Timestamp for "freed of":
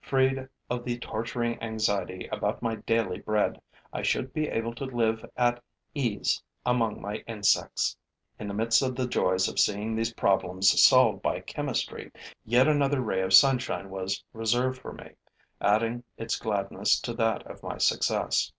0.00-0.82